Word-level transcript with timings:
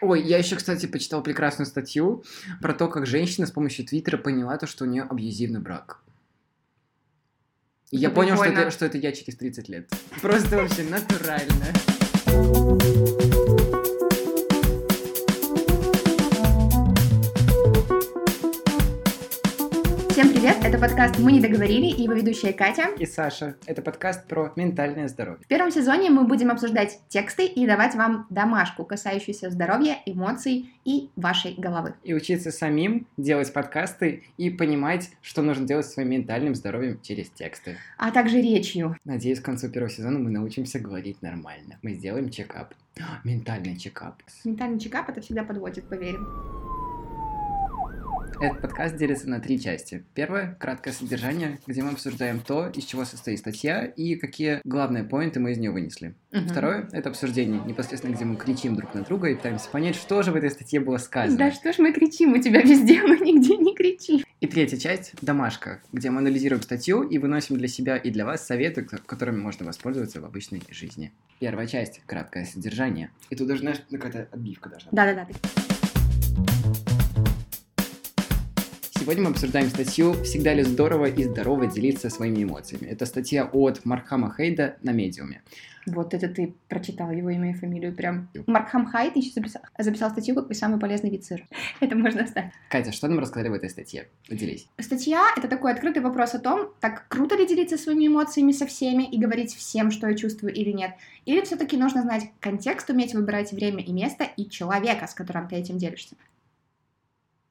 Ой, 0.00 0.22
я 0.22 0.38
еще, 0.38 0.56
кстати, 0.56 0.86
почитал 0.86 1.22
прекрасную 1.22 1.66
статью 1.66 2.24
про 2.60 2.74
то, 2.74 2.88
как 2.88 3.06
женщина 3.06 3.46
с 3.46 3.50
помощью 3.50 3.86
Твиттера 3.86 4.18
поняла 4.18 4.58
то, 4.58 4.66
что 4.66 4.84
у 4.84 4.86
нее 4.86 5.04
абьюзивный 5.04 5.60
брак. 5.60 6.02
И 7.90 7.96
я 7.96 8.10
понял, 8.10 8.36
что 8.36 8.44
это, 8.44 8.70
что 8.70 8.84
это 8.84 8.98
я 8.98 9.12
через 9.12 9.36
30 9.36 9.68
лет. 9.68 9.90
Просто 10.20 10.56
вообще 10.56 10.82
натурально. 10.82 11.66
Подкаст 20.86 21.18
«Мы 21.18 21.32
не 21.32 21.40
договорили» 21.40 21.86
и 21.86 22.02
его 22.02 22.12
ведущая 22.12 22.52
Катя. 22.52 22.90
И 22.96 23.06
Саша, 23.06 23.56
это 23.66 23.82
подкаст 23.82 24.28
про 24.28 24.52
ментальное 24.54 25.08
здоровье. 25.08 25.40
В 25.44 25.48
первом 25.48 25.72
сезоне 25.72 26.10
мы 26.10 26.28
будем 26.28 26.48
обсуждать 26.48 27.00
тексты 27.08 27.44
и 27.44 27.66
давать 27.66 27.96
вам 27.96 28.28
домашку, 28.30 28.84
касающуюся 28.84 29.50
здоровья, 29.50 29.98
эмоций 30.06 30.70
и 30.84 31.10
вашей 31.16 31.54
головы. 31.54 31.94
И 32.04 32.14
учиться 32.14 32.52
самим 32.52 33.08
делать 33.16 33.52
подкасты 33.52 34.22
и 34.36 34.48
понимать, 34.48 35.10
что 35.22 35.42
нужно 35.42 35.66
делать 35.66 35.86
со 35.86 35.94
своим 35.94 36.10
ментальным 36.10 36.54
здоровьем 36.54 37.00
через 37.02 37.30
тексты. 37.30 37.78
А 37.98 38.12
также 38.12 38.40
речью. 38.40 38.96
Надеюсь, 39.04 39.40
к 39.40 39.44
концу 39.44 39.68
первого 39.68 39.90
сезона 39.90 40.20
мы 40.20 40.30
научимся 40.30 40.78
говорить 40.78 41.20
нормально. 41.20 41.80
Мы 41.82 41.94
сделаем 41.94 42.30
чекап. 42.30 42.74
Ментальный 43.24 43.76
чекап. 43.76 44.22
Ментальный 44.44 44.78
чекап 44.78 45.08
это 45.08 45.20
всегда 45.20 45.42
подводит, 45.42 45.88
поверим. 45.88 46.75
Этот 48.40 48.60
подкаст 48.60 48.96
делится 48.96 49.28
на 49.28 49.40
три 49.40 49.58
части. 49.58 50.04
Первое— 50.14 50.56
краткое 50.60 50.92
содержание, 50.92 51.58
где 51.66 51.82
мы 51.82 51.90
обсуждаем 51.92 52.40
то, 52.40 52.68
из 52.68 52.84
чего 52.84 53.04
состоит 53.04 53.38
статья 53.38 53.84
и 53.84 54.14
какие 54.16 54.60
главные 54.64 55.04
поинты 55.04 55.40
мы 55.40 55.52
из 55.52 55.58
нее 55.58 55.70
вынесли. 55.70 56.14
Мгм. 56.32 56.48
Второе— 56.48 56.88
это 56.92 57.08
обсуждение, 57.08 57.60
непосредственно 57.64 58.14
где 58.14 58.24
мы 58.24 58.36
кричим 58.36 58.76
друг 58.76 58.94
на 58.94 59.02
друга 59.02 59.28
и 59.28 59.34
пытаемся 59.34 59.70
понять, 59.70 59.96
что 59.96 60.22
же 60.22 60.32
в 60.32 60.36
этой 60.36 60.50
статье 60.50 60.80
было 60.80 60.98
сказано. 60.98 61.38
Да 61.38 61.50
что 61.50 61.72
ж 61.72 61.78
мы 61.78 61.92
кричим 61.92 62.34
у 62.34 62.38
тебя 62.38 62.60
везде, 62.60 63.02
мы 63.06 63.18
нигде 63.18 63.56
не 63.56 63.74
кричим. 63.74 64.22
И 64.40 64.46
третья 64.46 64.76
часть— 64.76 65.12
домашка, 65.22 65.80
где 65.92 66.10
мы 66.10 66.18
анализируем 66.18 66.62
статью 66.62 67.02
и 67.02 67.18
выносим 67.18 67.56
для 67.56 67.68
себя 67.68 67.96
и 67.96 68.10
для 68.10 68.26
вас 68.26 68.46
советы, 68.46 68.82
ко- 68.82 68.98
которыми 68.98 69.38
можно 69.38 69.64
воспользоваться 69.64 70.20
в 70.20 70.24
обычной 70.26 70.62
жизни. 70.70 71.12
Первая 71.40 71.66
часть— 71.66 72.02
краткое 72.06 72.44
содержание. 72.44 73.10
И 73.30 73.36
тут 73.36 73.48
даже, 73.48 73.60
знаешь, 73.60 73.78
какая-то 73.90 74.28
отбивка 74.30 74.68
должна 74.68 74.90
быть. 74.90 74.96
Да-да-да. 74.96 76.95
Сегодня 79.06 79.22
мы 79.22 79.30
обсуждаем 79.30 79.68
статью 79.68 80.14
«Всегда 80.24 80.52
ли 80.52 80.64
здорово 80.64 81.06
и 81.06 81.22
здорово 81.22 81.68
делиться 81.68 82.10
своими 82.10 82.42
эмоциями». 82.42 82.88
Это 82.88 83.06
статья 83.06 83.44
от 83.44 83.84
Мархама 83.84 84.34
Хейда 84.36 84.78
на 84.82 84.90
Медиуме. 84.90 85.42
Вот 85.86 86.12
это 86.12 86.26
ты 86.26 86.56
прочитал 86.66 87.12
его 87.12 87.30
имя 87.30 87.50
и 87.50 87.54
фамилию 87.54 87.94
прям. 87.94 88.28
Маркхам 88.48 88.84
Хайт 88.84 89.14
еще 89.14 89.30
записал, 89.30 89.62
записал 89.78 90.10
статью 90.10 90.34
«Какой 90.34 90.56
самый 90.56 90.80
полезный 90.80 91.10
вид 91.10 91.24
сыра». 91.24 91.44
Это 91.80 91.94
можно 91.94 92.24
оставить. 92.24 92.50
Катя, 92.68 92.90
что 92.90 93.06
нам 93.06 93.20
рассказали 93.20 93.48
в 93.48 93.52
этой 93.52 93.70
статье? 93.70 94.08
Поделись. 94.28 94.66
Статья— 94.80 95.22
это 95.36 95.46
такой 95.46 95.70
открытый 95.70 96.02
вопрос 96.02 96.34
о 96.34 96.40
том, 96.40 96.72
так 96.80 97.06
круто 97.06 97.36
ли 97.36 97.46
делиться 97.46 97.78
своими 97.78 98.08
эмоциями 98.08 98.50
со 98.50 98.66
всеми 98.66 99.04
и 99.04 99.20
говорить 99.20 99.54
всем, 99.54 99.92
что 99.92 100.08
я 100.08 100.16
чувствую 100.16 100.52
или 100.52 100.72
нет. 100.72 100.90
Или 101.26 101.42
все-таки 101.42 101.76
нужно 101.76 102.02
знать 102.02 102.24
контекст, 102.40 102.90
уметь 102.90 103.14
выбирать 103.14 103.52
время 103.52 103.84
и 103.84 103.92
место 103.92 104.24
и 104.24 104.50
человека, 104.50 105.06
с 105.06 105.14
которым 105.14 105.46
ты 105.46 105.54
этим 105.54 105.78
делишься. 105.78 106.16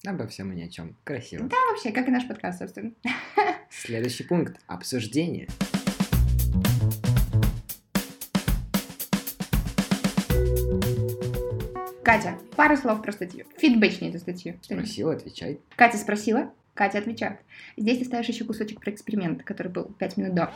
Обо 0.05 0.27
всем 0.27 0.51
и 0.51 0.55
ни 0.55 0.61
о 0.61 0.69
чем. 0.69 0.95
Красиво. 1.03 1.47
Да, 1.47 1.55
вообще, 1.71 1.91
как 1.91 2.07
и 2.07 2.11
наш 2.11 2.27
подкаст, 2.27 2.59
собственно. 2.59 2.91
Следующий 3.71 4.23
пункт. 4.23 4.59
Обсуждение. 4.67 5.47
Катя, 12.03 12.37
пару 12.55 12.77
слов 12.77 13.01
про 13.01 13.11
статью. 13.11 13.45
Фидбэчни 13.57 14.09
эту 14.09 14.19
статью. 14.19 14.59
Что-нибудь. 14.61 14.85
Спросил, 14.85 15.09
отвечай. 15.09 15.59
Катя 15.75 15.97
спросила, 15.97 16.53
Катя 16.75 16.99
отвечает. 16.99 17.39
Здесь 17.75 17.97
ты 17.97 18.05
ставишь 18.05 18.27
еще 18.27 18.45
кусочек 18.45 18.79
про 18.81 18.91
эксперимент, 18.91 19.43
который 19.43 19.71
был 19.71 19.85
5 19.85 20.17
минут 20.17 20.35
до. 20.35 20.53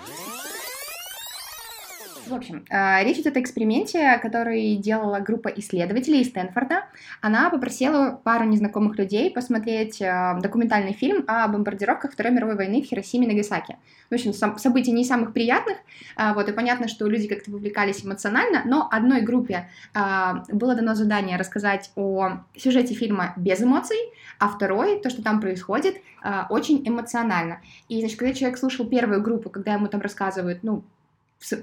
В 2.29 2.35
общем, 2.35 2.63
э, 2.69 3.03
речь 3.03 3.17
идет 3.17 3.38
о 3.38 3.41
эксперименте, 3.41 4.19
который 4.22 4.75
делала 4.75 5.19
группа 5.19 5.47
исследователей 5.47 6.22
из 6.22 6.28
Стэнфорда. 6.28 6.84
Она 7.22 7.50
попросила 7.50 8.22
пару 8.23 8.45
незнакомых 8.45 9.00
людей 9.00 9.31
посмотреть 9.31 10.00
э, 10.00 10.38
документальный 10.40 10.94
фильм 10.94 11.23
о 11.28 11.47
бомбардировках 11.47 12.13
Второй 12.13 12.31
мировой 12.31 12.56
войны 12.56 12.84
в 12.84 12.85
Хиросиме 12.85 13.25
и 13.25 13.31
Нагасаки. 13.31 13.78
В 14.12 14.13
общем, 14.13 14.34
события 14.34 14.91
не 14.91 15.06
самых 15.06 15.34
приятных, 15.34 15.78
а, 16.16 16.34
вот, 16.34 16.47
и 16.50 16.51
понятно, 16.51 16.88
что 16.88 17.07
люди 17.07 17.28
как-то 17.28 17.51
вовлекались 17.51 18.06
эмоционально, 18.06 18.63
но 18.66 18.88
одной 18.91 19.22
группе 19.22 19.69
было 19.94 20.73
дано 20.73 20.96
задание 20.96 21.38
рассказать 21.38 21.91
о 21.96 22.40
сюжете 22.56 22.96
фильма 22.96 23.34
без 23.38 23.61
эмоций, 23.61 23.97
а 24.40 24.47
второй, 24.47 25.00
то, 25.00 25.11
что 25.11 25.22
там 25.22 25.40
происходит, 25.40 25.97
очень 26.50 26.88
эмоционально. 26.88 27.61
И, 27.88 28.00
значит, 28.00 28.17
когда 28.17 28.34
человек 28.34 28.57
слушал 28.57 28.88
первую 28.88 29.22
группу, 29.22 29.51
когда 29.51 29.73
ему 29.73 29.88
там 29.88 30.01
рассказывают, 30.01 30.63
ну, 30.63 30.84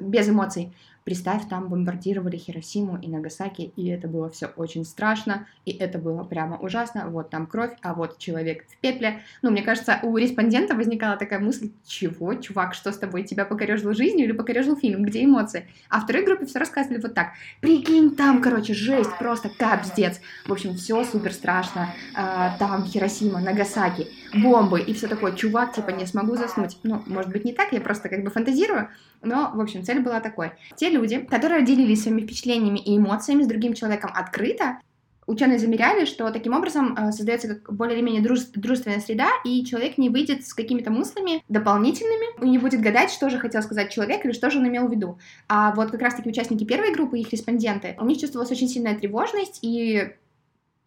без 0.00 0.28
эмоций, 0.28 0.72
представь, 1.06 1.48
там 1.48 1.68
бомбардировали 1.68 2.36
Хиросиму 2.36 2.98
и 2.98 3.06
Нагасаки, 3.06 3.72
и 3.76 3.86
это 3.86 4.08
было 4.08 4.28
все 4.28 4.46
очень 4.56 4.84
страшно, 4.84 5.46
и 5.64 5.70
это 5.70 5.98
было 5.98 6.24
прямо 6.24 6.56
ужасно, 6.56 7.08
вот 7.08 7.30
там 7.30 7.46
кровь, 7.46 7.70
а 7.80 7.94
вот 7.94 8.18
человек 8.18 8.66
в 8.68 8.76
пепле. 8.78 9.22
Ну, 9.40 9.52
мне 9.52 9.62
кажется, 9.62 10.00
у 10.02 10.16
респондента 10.16 10.74
возникала 10.74 11.16
такая 11.16 11.38
мысль, 11.38 11.70
чего, 11.86 12.34
чувак, 12.34 12.74
что 12.74 12.90
с 12.90 12.98
тобой, 12.98 13.22
тебя 13.22 13.44
покорежил 13.44 13.94
жизнью 13.94 14.26
или 14.26 14.32
покорежил 14.32 14.76
фильм, 14.76 15.04
где 15.04 15.24
эмоции? 15.24 15.68
А 15.88 16.00
второй 16.00 16.24
группе 16.24 16.44
все 16.44 16.58
рассказывали 16.58 17.00
вот 17.00 17.14
так, 17.14 17.34
прикинь, 17.60 18.16
там, 18.16 18.42
короче, 18.42 18.74
жесть, 18.74 19.16
просто 19.16 19.48
капздец. 19.48 20.20
В 20.44 20.52
общем, 20.52 20.74
все 20.74 21.04
супер 21.04 21.32
страшно, 21.32 21.94
А, 22.16 22.58
там 22.58 22.84
Хиросима, 22.84 23.38
Нагасаки, 23.38 24.08
бомбы, 24.34 24.80
и 24.80 24.92
все 24.92 25.06
такое, 25.06 25.36
чувак, 25.36 25.72
типа, 25.72 25.90
не 25.90 26.04
смогу 26.04 26.34
заснуть. 26.34 26.78
Ну, 26.82 27.00
может 27.06 27.30
быть, 27.30 27.44
не 27.44 27.52
так, 27.52 27.72
я 27.72 27.80
просто 27.80 28.08
как 28.08 28.24
бы 28.24 28.30
фантазирую, 28.30 28.88
но, 29.22 29.50
в 29.54 29.60
общем, 29.60 29.84
цель 29.84 30.00
была 30.00 30.20
такой. 30.20 30.52
Те 30.76 30.90
люди, 30.90 31.18
которые 31.18 31.64
делились 31.64 32.02
своими 32.02 32.22
впечатлениями 32.22 32.78
и 32.78 32.96
эмоциями 32.96 33.42
с 33.42 33.46
другим 33.46 33.74
человеком 33.74 34.10
открыто, 34.14 34.78
ученые 35.26 35.58
замеряли, 35.58 36.04
что 36.04 36.30
таким 36.30 36.54
образом 36.54 36.94
э, 36.96 37.12
создается 37.12 37.48
как 37.48 37.72
более 37.74 37.96
или 37.96 38.04
менее 38.04 38.22
друж- 38.22 38.50
дружественная 38.54 39.00
среда, 39.00 39.28
и 39.44 39.64
человек 39.64 39.98
не 39.98 40.08
выйдет 40.08 40.46
с 40.46 40.54
какими-то 40.54 40.90
мыслями 40.90 41.42
дополнительными, 41.48 42.44
и 42.44 42.48
не 42.48 42.58
будет 42.58 42.80
гадать, 42.80 43.10
что 43.10 43.28
же 43.28 43.38
хотел 43.38 43.62
сказать 43.62 43.92
человек 43.92 44.24
или 44.24 44.32
что 44.32 44.50
же 44.50 44.58
он 44.58 44.68
имел 44.68 44.86
в 44.86 44.90
виду. 44.90 45.18
А 45.48 45.74
вот 45.74 45.90
как 45.90 46.00
раз-таки 46.00 46.28
участники 46.28 46.64
первой 46.64 46.92
группы, 46.92 47.18
их 47.18 47.30
респонденты, 47.32 47.96
у 47.98 48.04
них 48.04 48.18
чувствовалась 48.18 48.50
очень 48.50 48.68
сильная 48.68 48.96
тревожность 48.96 49.58
и 49.62 50.12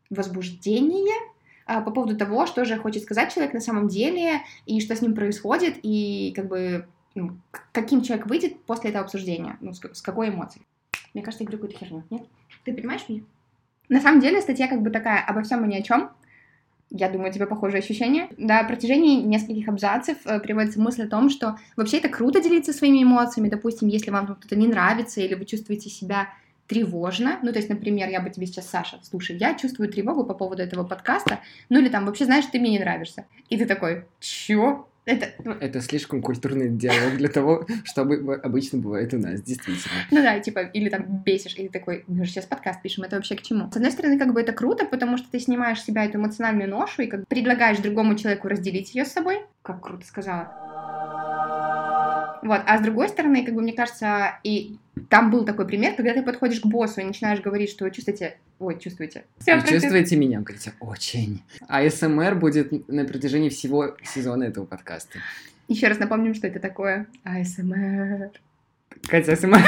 возбуждение 0.10 1.16
а, 1.66 1.82
по 1.82 1.92
поводу 1.92 2.18
того, 2.18 2.48
что 2.48 2.66
же 2.66 2.78
хочет 2.78 3.04
сказать 3.04 3.34
человек 3.34 3.54
на 3.54 3.62
самом 3.62 3.88
деле, 3.88 4.42
и 4.66 4.80
что 4.82 4.96
с 4.96 5.02
ним 5.02 5.14
происходит, 5.14 5.76
и 5.84 6.34
как 6.36 6.48
бы 6.48 6.88
ну, 7.20 7.38
каким 7.72 8.02
человек 8.02 8.28
выйдет 8.28 8.62
после 8.64 8.90
этого 8.90 9.04
обсуждения, 9.04 9.58
ну, 9.62 9.74
с, 9.74 9.80
с 9.80 10.02
какой 10.02 10.30
эмоцией. 10.30 10.66
Мне 11.14 11.24
кажется, 11.24 11.44
я 11.44 11.50
говорю 11.50 11.64
какую-то 11.64 11.86
херню, 11.86 12.04
нет? 12.10 12.24
Ты 12.64 12.74
понимаешь 12.74 13.08
меня? 13.10 13.24
На 13.90 14.00
самом 14.00 14.22
деле 14.22 14.42
статья 14.42 14.68
как 14.68 14.82
бы 14.82 14.90
такая 14.90 15.24
обо 15.24 15.42
всем 15.42 15.66
и 15.66 15.68
ни 15.68 15.76
о 15.76 15.82
чем. 15.82 16.12
Я 16.92 17.10
думаю, 17.10 17.30
у 17.30 17.34
тебя 17.34 17.46
похожие 17.46 17.80
ощущения. 17.80 18.30
На 18.38 18.64
протяжении 18.64 19.22
нескольких 19.22 19.68
абзацев 19.68 20.18
э, 20.26 20.40
приводится 20.40 20.80
мысль 20.80 21.04
о 21.04 21.08
том, 21.08 21.30
что 21.30 21.58
вообще 21.76 21.98
это 21.98 22.10
круто 22.10 22.42
делиться 22.42 22.74
своими 22.74 23.04
эмоциями. 23.04 23.50
Допустим, 23.50 23.88
если 23.88 24.10
вам 24.10 24.36
кто-то 24.36 24.56
не 24.56 24.68
нравится 24.68 25.22
или 25.22 25.36
вы 25.36 25.46
чувствуете 25.46 25.90
себя 25.90 26.30
тревожно. 26.68 27.40
Ну, 27.42 27.52
то 27.52 27.58
есть, 27.58 27.70
например, 27.70 28.10
я 28.10 28.22
бы 28.22 28.30
тебе 28.30 28.46
сейчас, 28.46 28.70
Саша, 28.70 29.00
слушай, 29.04 29.36
я 29.38 29.56
чувствую 29.56 29.90
тревогу 29.90 30.24
по 30.24 30.36
поводу 30.36 30.62
этого 30.62 30.84
подкаста, 30.84 31.40
ну 31.68 31.80
или 31.80 31.90
там 31.90 32.06
вообще, 32.06 32.26
знаешь, 32.26 32.46
ты 32.46 32.60
мне 32.60 32.70
не 32.70 32.80
нравишься. 32.80 33.26
И 33.50 33.58
ты 33.58 33.66
такой, 33.66 34.06
чё? 34.20 34.88
Это, 35.10 35.30
ну, 35.44 35.54
Это 35.54 35.82
слишком 35.82 36.22
культурный 36.22 36.70
диалог 36.70 37.18
для 37.18 37.30
того, 37.30 37.66
чтобы 37.84 38.36
обычно 38.44 38.78
бывает 38.78 39.12
у 39.14 39.18
нас, 39.18 39.42
действительно. 39.42 39.96
Ну 40.12 40.22
да, 40.22 40.40
типа, 40.40 40.60
или 40.60 40.90
там 40.90 41.24
бесишь, 41.26 41.56
или 41.58 41.68
такой, 41.68 42.04
мы 42.08 42.26
же 42.26 42.32
сейчас 42.32 42.46
подкаст 42.46 42.82
пишем, 42.84 43.04
это 43.04 43.16
вообще 43.16 43.36
к 43.36 43.42
чему? 43.42 43.72
С 43.72 43.76
одной 43.76 43.92
стороны, 43.92 44.20
как 44.20 44.34
бы 44.34 44.42
это 44.42 44.54
круто, 44.54 44.86
потому 44.86 45.18
что 45.18 45.28
ты 45.32 45.40
снимаешь 45.40 45.82
с 45.82 45.86
себя 45.86 46.06
эту 46.06 46.20
эмоциональную 46.20 46.70
ношу 46.70 47.02
и 47.02 47.08
как 47.08 47.22
бы 47.22 47.26
предлагаешь 47.28 47.80
другому 47.80 48.16
человеку 48.16 48.48
разделить 48.48 48.94
ее 48.94 49.06
с 49.06 49.12
собой. 49.12 49.40
Как 49.64 49.82
круто 49.82 50.06
сказала. 50.06 50.99
Вот, 52.42 52.62
а 52.66 52.78
с 52.78 52.82
другой 52.82 53.10
стороны, 53.10 53.46
как 53.46 53.54
бы 53.54 53.62
мне 53.62 53.74
кажется, 53.74 54.40
и 54.44 54.78
там 55.10 55.32
был 55.32 55.46
такой 55.46 55.68
пример, 55.68 55.96
когда 55.96 56.14
ты 56.14 56.24
подходишь 56.24 56.62
к 56.62 56.66
боссу 56.66 57.02
и 57.02 57.04
начинаешь 57.04 57.42
говорить, 57.42 57.70
что 57.70 57.90
чувствуете, 57.90 58.38
ой, 58.60 58.80
чувствуете. 58.80 59.26
Вы 59.46 59.62
чувствуете 59.68 60.16
меня? 60.16 60.40
Говорите, 60.40 60.74
очень. 60.80 61.44
А 61.68 61.88
СМР 61.90 62.36
будет 62.36 62.88
на 62.88 63.06
протяжении 63.06 63.50
всего 63.50 63.96
сезона 64.04 64.46
этого 64.46 64.66
подкаста. 64.66 65.20
Еще 65.68 65.88
раз 65.88 66.00
напомним, 66.00 66.34
что 66.34 66.48
это 66.48 66.60
такое 66.60 67.06
АСМР. 67.24 68.32
Катя, 69.08 69.36
СМР 69.36 69.60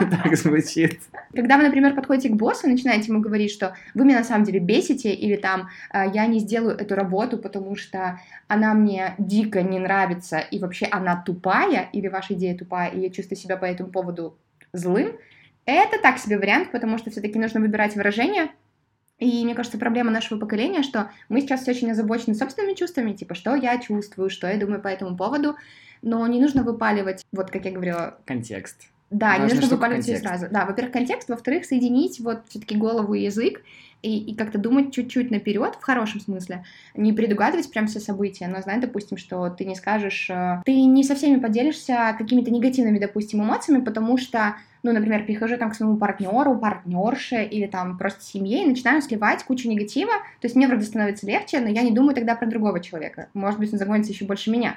так 0.22 0.36
звучит. 0.36 1.00
Когда 1.34 1.56
вы, 1.56 1.64
например, 1.64 1.94
подходите 1.94 2.28
к 2.28 2.36
боссу 2.36 2.66
и 2.66 2.70
начинаете 2.70 3.10
ему 3.10 3.20
говорить, 3.20 3.50
что 3.50 3.74
вы 3.94 4.04
меня 4.04 4.18
на 4.18 4.24
самом 4.24 4.44
деле 4.44 4.60
бесите, 4.60 5.12
или 5.12 5.36
там 5.36 5.68
«А, 5.90 6.06
я 6.06 6.26
не 6.26 6.38
сделаю 6.38 6.76
эту 6.76 6.94
работу, 6.94 7.38
потому 7.38 7.74
что 7.76 8.20
она 8.46 8.74
мне 8.74 9.14
дико 9.18 9.62
не 9.62 9.78
нравится, 9.78 10.38
и 10.38 10.58
вообще 10.58 10.86
она 10.86 11.20
тупая, 11.20 11.88
или 11.92 12.08
ваша 12.08 12.34
идея 12.34 12.56
тупая, 12.56 12.90
и 12.90 13.00
я 13.00 13.10
чувствую 13.10 13.38
себя 13.38 13.56
по 13.56 13.64
этому 13.64 13.90
поводу 13.90 14.38
злым, 14.72 15.16
это 15.64 16.00
так 16.00 16.18
себе 16.18 16.38
вариант, 16.38 16.70
потому 16.70 16.96
что 16.96 17.10
все-таки 17.10 17.38
нужно 17.38 17.60
выбирать 17.60 17.96
выражение, 17.96 18.50
И 19.18 19.44
мне 19.44 19.54
кажется, 19.54 19.78
проблема 19.78 20.10
нашего 20.10 20.38
поколения, 20.38 20.82
что 20.82 21.10
мы 21.28 21.40
сейчас 21.40 21.62
все 21.62 21.70
очень 21.70 21.90
озабочены 21.90 22.34
собственными 22.34 22.74
чувствами, 22.74 23.12
типа, 23.12 23.34
что 23.34 23.54
я 23.54 23.78
чувствую, 23.78 24.28
что 24.28 24.46
я 24.46 24.58
думаю 24.58 24.82
по 24.82 24.88
этому 24.88 25.16
поводу, 25.16 25.56
но 26.02 26.26
не 26.26 26.40
нужно 26.40 26.62
выпаливать, 26.62 27.24
вот 27.32 27.50
как 27.50 27.64
я 27.64 27.72
говорила... 27.72 28.18
Контекст. 28.26 28.88
Да, 29.10 29.38
не 29.38 29.52
нужно 29.54 29.68
выпаливать 29.68 30.04
все 30.04 30.18
сразу. 30.18 30.46
Да, 30.50 30.66
во-первых, 30.66 30.92
контекст, 30.92 31.28
во-вторых, 31.28 31.64
соединить 31.64 32.18
вот 32.20 32.42
все-таки 32.48 32.76
голову 32.76 33.14
и 33.14 33.22
язык, 33.22 33.62
и, 34.02 34.18
и 34.18 34.34
как-то 34.34 34.58
думать 34.58 34.92
чуть-чуть 34.92 35.30
наперед, 35.30 35.76
в 35.80 35.82
хорошем 35.82 36.20
смысле, 36.20 36.64
не 36.94 37.12
предугадывать 37.12 37.70
прям 37.70 37.86
все 37.86 38.00
события, 38.00 38.46
но 38.46 38.60
знать, 38.60 38.80
допустим, 38.80 39.16
что 39.16 39.48
ты 39.50 39.64
не 39.64 39.74
скажешь, 39.74 40.28
э, 40.30 40.62
ты 40.64 40.84
не 40.84 41.02
со 41.02 41.14
всеми 41.14 41.40
поделишься 41.40 42.14
какими-то 42.16 42.50
негативными, 42.50 42.98
допустим, 42.98 43.42
эмоциями, 43.42 43.82
потому 43.82 44.18
что, 44.18 44.56
ну, 44.82 44.92
например, 44.92 45.24
прихожу 45.24 45.56
там 45.56 45.70
к 45.70 45.74
своему 45.74 45.96
партнеру, 45.96 46.58
партнерше 46.58 47.42
или 47.44 47.66
там 47.66 47.98
просто 47.98 48.22
семье 48.22 48.64
и 48.64 48.68
начинаю 48.68 49.02
сливать 49.02 49.44
кучу 49.44 49.68
негатива, 49.68 50.12
то 50.40 50.46
есть 50.46 50.56
мне 50.56 50.68
вроде 50.68 50.84
становится 50.84 51.26
легче, 51.26 51.60
но 51.60 51.68
я 51.68 51.82
не 51.82 51.92
думаю 51.92 52.14
тогда 52.14 52.36
про 52.36 52.46
другого 52.46 52.80
человека, 52.80 53.28
может 53.34 53.58
быть, 53.58 53.72
он 53.72 53.78
загонится 53.78 54.12
еще 54.12 54.24
больше 54.24 54.50
меня, 54.50 54.76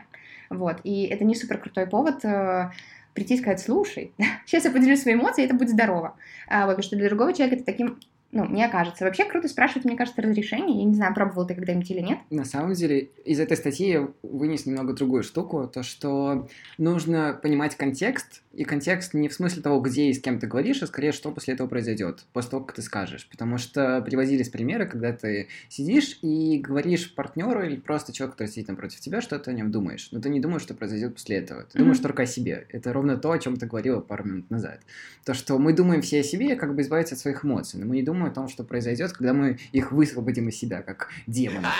вот, 0.49 0.77
и 0.83 1.03
это 1.03 1.23
не 1.25 1.35
супер 1.35 1.59
крутой 1.59 1.85
повод 1.87 2.25
э, 2.25 2.71
прийти 3.13 3.35
и 3.35 3.38
сказать, 3.38 3.59
слушай, 3.59 4.11
сейчас 4.45 4.65
я 4.65 4.71
поделюсь 4.71 5.01
своими 5.01 5.19
эмоциями, 5.19 5.45
и 5.45 5.50
это 5.50 5.57
будет 5.57 5.69
здорово. 5.69 6.15
А, 6.47 6.65
вот, 6.65 6.71
потому 6.71 6.83
что 6.83 6.95
для 6.95 7.07
другого 7.07 7.33
человека 7.33 7.57
это 7.57 7.65
таким, 7.65 8.00
ну, 8.31 8.45
мне 8.45 8.67
кажется. 8.69 9.05
Вообще 9.05 9.25
круто 9.25 9.47
спрашивать, 9.47 9.85
мне 9.85 9.95
кажется, 9.97 10.21
разрешение. 10.21 10.79
Я 10.79 10.83
не 10.85 10.93
знаю, 10.93 11.13
пробовал 11.13 11.47
ты 11.47 11.55
когда-нибудь 11.55 11.89
или 11.91 11.99
нет. 12.01 12.19
На 12.29 12.45
самом 12.45 12.73
деле, 12.73 13.09
из 13.25 13.39
этой 13.39 13.57
статьи 13.57 13.89
я 13.89 14.07
вынес 14.23 14.65
немного 14.65 14.93
другую 14.93 15.23
штуку, 15.23 15.67
то, 15.67 15.81
что 15.83 16.47
нужно 16.77 17.37
понимать 17.41 17.75
контекст, 17.75 18.43
и 18.53 18.63
контекст 18.63 19.13
не 19.13 19.29
в 19.29 19.33
смысле 19.33 19.61
того, 19.61 19.79
где 19.79 20.09
и 20.09 20.13
с 20.13 20.19
кем 20.21 20.39
ты 20.39 20.47
говоришь, 20.47 20.81
а 20.83 20.87
скорее, 20.87 21.11
что 21.11 21.31
после 21.31 21.53
этого 21.53 21.67
произойдет, 21.67 22.25
после 22.33 22.51
того, 22.51 22.63
как 22.63 22.75
ты 22.75 22.81
скажешь. 22.81 23.27
Потому 23.29 23.57
что 23.57 24.01
приводились 24.01 24.49
примеры, 24.49 24.85
когда 24.87 25.11
ты 25.13 25.47
сидишь 25.69 26.19
и 26.21 26.57
говоришь 26.59 27.13
партнеру 27.15 27.63
или 27.63 27.75
просто 27.77 28.11
человеку, 28.13 28.33
который 28.37 28.47
сидит 28.51 28.67
напротив 28.67 28.99
тебя, 28.99 29.21
что 29.21 29.37
ты 29.39 29.51
о 29.51 29.53
нем 29.53 29.71
думаешь. 29.71 30.09
Но 30.11 30.19
ты 30.19 30.29
не 30.29 30.39
думаешь, 30.39 30.61
что 30.63 30.73
произойдет 30.73 31.13
после 31.15 31.37
этого. 31.37 31.63
Ты 31.63 31.77
Мгм. 31.77 31.85
думаешь 31.85 31.99
только 31.99 32.23
о 32.23 32.25
себе. 32.25 32.65
Это 32.69 32.91
ровно 32.93 33.17
то, 33.17 33.31
о 33.31 33.39
чем 33.39 33.57
ты 33.57 33.65
говорила 33.65 33.99
пару 34.01 34.23
минут 34.25 34.49
назад. 34.49 34.79
То, 35.25 35.33
что 35.33 35.57
мы 35.57 35.73
думаем 35.73 36.01
все 36.01 36.19
о 36.21 36.23
себе, 36.23 36.55
как 36.55 36.75
бы 36.75 36.81
избавиться 36.81 37.15
от 37.15 37.19
своих 37.21 37.45
эмоций, 37.45 37.79
но 37.79 37.85
мы 37.85 37.95
не 37.95 38.03
думаем 38.03 38.19
о 38.25 38.31
том, 38.31 38.48
что 38.48 38.63
произойдет, 38.63 39.13
когда 39.13 39.33
мы 39.33 39.60
их 39.71 39.92
высвободим 39.92 40.50
из 40.50 40.57
себя, 40.57 40.81
как 40.81 41.10
демонов. 41.27 41.71